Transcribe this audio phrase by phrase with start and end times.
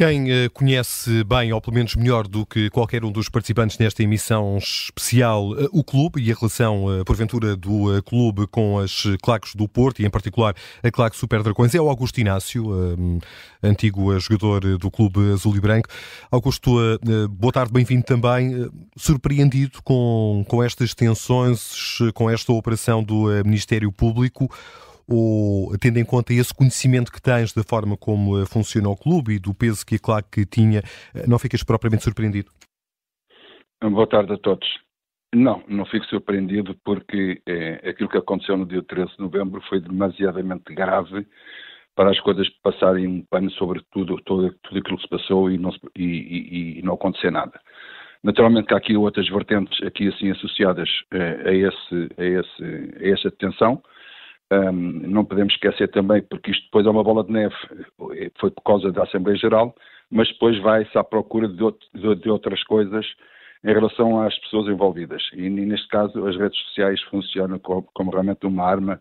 [0.00, 4.02] Quem uh, conhece bem, ou pelo menos melhor do que qualquer um dos participantes nesta
[4.02, 9.54] emissão especial, uh, o clube e a relação, uh, porventura, do clube com as claques
[9.54, 12.64] do Porto, e em particular a claque Super Dragões, é o Augusto Inácio,
[13.62, 15.90] antigo jogador do clube azul e branco.
[16.30, 16.70] Augusto,
[17.28, 18.70] boa tarde, bem-vindo também.
[18.96, 24.50] surpreendido com, com estas tensões, com esta operação do Ministério Público,
[25.10, 29.34] ou tendo em conta esse conhecimento que tens da forma como eh, funciona o clube
[29.34, 30.82] e do peso que a Claque tinha,
[31.14, 32.50] eh, não ficas propriamente surpreendido?
[33.82, 34.68] Boa tarde a todos.
[35.34, 39.80] Não, não fico surpreendido porque é, aquilo que aconteceu no dia 13 de novembro foi
[39.80, 41.26] demasiadamente grave
[41.94, 45.58] para as coisas passarem um pano sobre tudo, tudo, tudo aquilo que se passou e
[45.58, 47.60] não, e, e, e não acontecer nada.
[48.22, 53.30] Naturalmente que há aqui outras vertentes aqui assim associadas a, esse, a, esse, a essa
[53.30, 53.82] detenção,
[54.52, 57.54] um, não podemos esquecer também, porque isto depois é uma bola de neve,
[58.38, 59.74] foi por causa da Assembleia Geral,
[60.10, 63.06] mas depois vai-se à procura de, outro, de, de, outras coisas
[63.62, 65.22] em relação às pessoas envolvidas.
[65.34, 69.00] E, neste caso, as redes sociais funcionam como, como realmente uma arma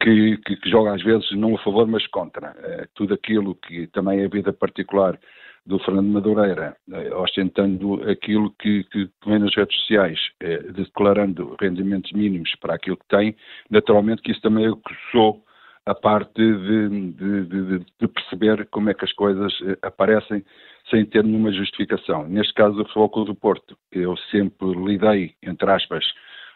[0.00, 2.56] que, que, que, joga às vezes não a favor, mas contra.
[2.62, 5.18] É, tudo aquilo que também é vida particular
[5.66, 12.12] do Fernando Madureira, eh, ostentando aquilo que, que, vem nas redes sociais, eh, declarando rendimentos
[12.12, 13.34] mínimos para aquilo que tem,
[13.70, 15.42] naturalmente que isso também acusou
[15.86, 20.44] a parte de, de, de, de, perceber como é que as coisas eh, aparecem
[20.90, 22.28] sem ter nenhuma justificação.
[22.28, 26.04] Neste caso do Futebol Clube do Porto, eu sempre lidei, entre aspas,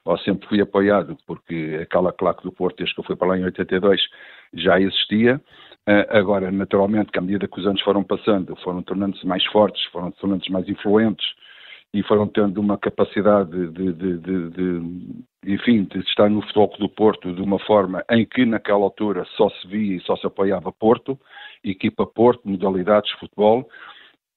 [0.04, 3.38] ou sempre fui apoiado, porque aquela claque do Porto, desde que eu fui para lá
[3.38, 4.00] em 82,
[4.54, 5.40] já existia,
[5.88, 9.82] Uh, agora, naturalmente, que à medida que os anos foram passando, foram tornando-se mais fortes,
[9.86, 11.26] foram tornando-se mais influentes
[11.94, 16.90] e foram tendo uma capacidade de, de, de, de, enfim, de estar no futebol do
[16.90, 20.70] Porto de uma forma em que naquela altura só se via e só se apoiava
[20.70, 21.18] Porto,
[21.64, 23.66] equipa Porto, modalidades de futebol.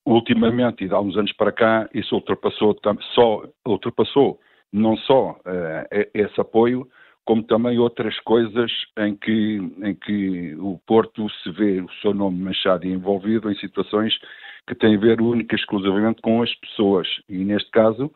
[0.06, 2.80] Ultimamente, e de há uns anos para cá, isso ultrapassou,
[3.14, 4.40] só, ultrapassou
[4.72, 6.88] não só uh, esse apoio,
[7.26, 12.40] como também outras coisas em que, em que o Porto se vê o seu nome
[12.40, 14.14] manchado e envolvido em situações
[14.68, 17.08] que têm a ver única e exclusivamente com as pessoas.
[17.30, 18.12] E neste caso,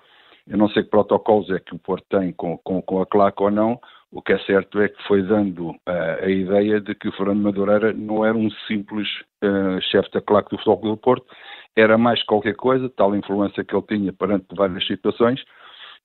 [0.48, 3.42] eu não sei que protocolos é que o Porto tem com, com, com a claque
[3.42, 3.80] ou não,
[4.12, 7.42] o que é certo é que foi dando uh, a ideia de que o Fernando
[7.42, 9.08] Madureira não era um simples
[9.44, 11.26] uh, chefe da claque do Futebol do Porto,
[11.76, 15.44] era mais qualquer coisa, tal influência que ele tinha perante várias situações,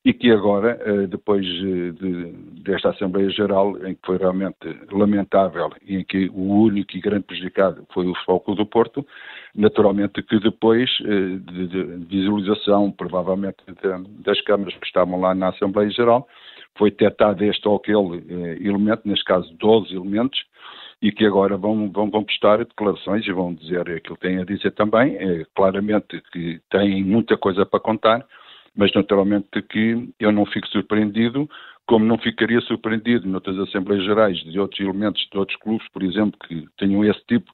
[0.05, 4.56] e que agora, eh, depois eh, de, desta Assembleia Geral, em que foi realmente
[4.91, 9.06] lamentável e em que o único e grande prejudicado foi o Futebol do Porto,
[9.55, 15.49] naturalmente que depois eh, de, de visualização, provavelmente, de, das câmaras que estavam lá na
[15.49, 16.27] Assembleia Geral,
[16.78, 18.25] foi detectado este ou aquele
[18.66, 20.41] elemento, neste caso 12 elementos,
[21.03, 25.16] e que agora vão, vão, declarações e vão dizer aquilo que têm a dizer também,
[25.16, 28.25] é, claramente que têm muita coisa para contar,
[28.77, 31.49] mas naturalmente que eu não fico surpreendido,
[31.87, 36.39] como não ficaria surpreendido noutras Assembleias Gerais de outros elementos de outros clubes, por exemplo,
[36.47, 37.51] que tenham esse tipo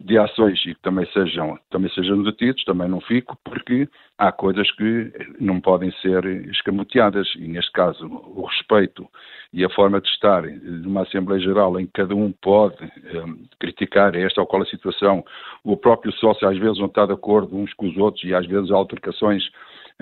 [0.00, 4.70] de ações e que também sejam, também sejam detidos, também não fico, porque há coisas
[4.72, 7.28] que não podem ser escamoteadas.
[7.36, 9.06] E, neste caso, o respeito
[9.52, 13.44] e a forma de estar de uma Assembleia Geral em que cada um pode um,
[13.60, 15.24] criticar esta ou qual a situação,
[15.62, 18.46] o próprio sócio às vezes não está de acordo uns com os outros e às
[18.46, 19.42] vezes há altercações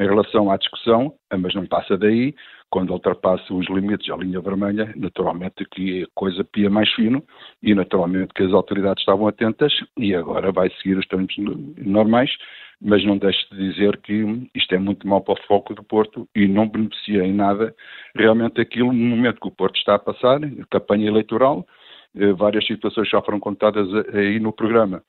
[0.01, 2.35] em relação à discussão, mas não passa daí,
[2.71, 7.23] quando ultrapassa os limites à linha vermelha, naturalmente que a coisa pia mais fino
[7.63, 11.35] e naturalmente que as autoridades estavam atentas e agora vai seguir os termos
[11.77, 12.31] normais,
[12.81, 16.27] mas não deixe de dizer que isto é muito mau para o foco do Porto
[16.35, 17.75] e não beneficia em nada
[18.17, 20.41] realmente aquilo no momento que o Porto está a passar,
[20.71, 21.67] campanha eleitoral,
[22.17, 25.03] eh, várias situações já foram contadas aí no programa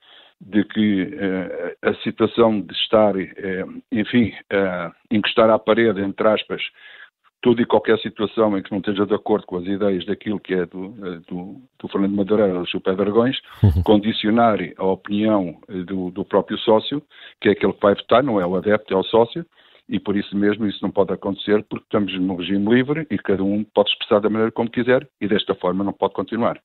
[0.44, 6.62] de que eh, a situação de estar, eh, enfim, eh, encostar à parede, entre aspas,
[7.42, 10.54] toda e qualquer situação em que não esteja de acordo com as ideias daquilo que
[10.54, 13.82] é do, eh, do, do Fernando Madureira, do Super Dragões, uhum.
[13.82, 17.02] condicionar a opinião eh, do, do próprio sócio,
[17.40, 19.44] que é aquele que vai votar, não é o adepto, é o sócio,
[19.88, 23.42] e por isso mesmo isso não pode acontecer porque estamos num regime livre e cada
[23.42, 26.60] um pode expressar da maneira como quiser e desta forma não pode continuar.